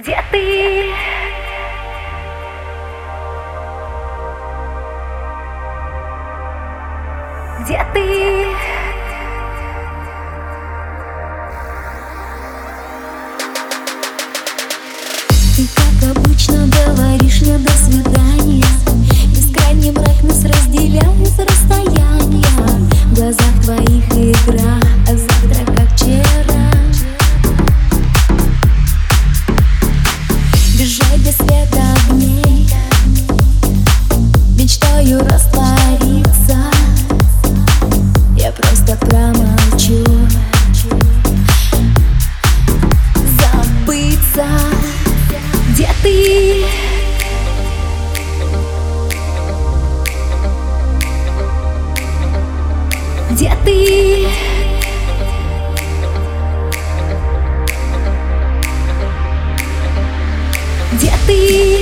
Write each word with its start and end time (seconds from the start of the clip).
Где 0.00 0.16
ты? 0.30 0.86
Где 7.60 7.86
ты? 7.92 8.46
Ты 15.54 15.68
как 15.74 16.16
обычно 16.16 16.66
говоришь 16.66 17.42
мне 17.42 17.58
до 17.58 17.70
свидания 17.72 18.64
Бескрайний 19.34 19.90
мрак 19.90 20.22
нас 20.22 20.44
разделяет 20.44 21.28
с 21.28 21.38
Где 53.30 53.52
ты? 53.64 54.26
Где 60.92 61.12
ты? 61.28 61.78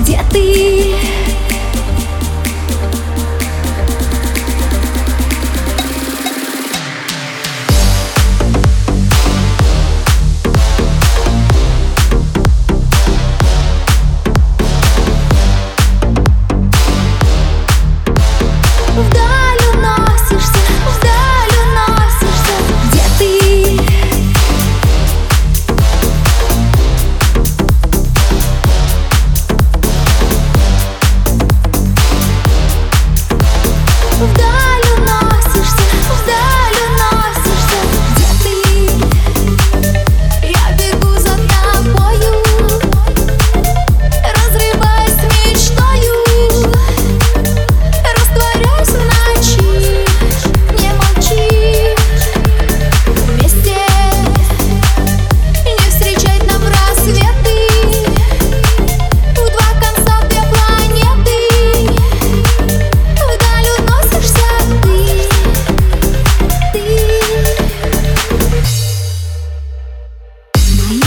Где 0.00 0.20
ты? 0.32 0.73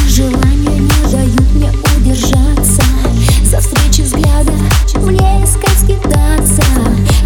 Желания 0.08 0.80
не 0.80 1.12
дают 1.12 1.54
мне 1.54 1.72
удержаться. 1.98 2.84
За 3.44 3.60
встречи 3.60 4.02
взгляда 4.02 4.52
мне 5.02 5.44
искать 5.44 5.78
скитаться. 5.78 6.64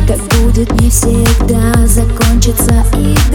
Как 0.07 0.19
будет 0.41 0.71
не 0.81 0.89
всегда 0.89 1.87
закончится 1.87 2.85
игра 2.93 3.30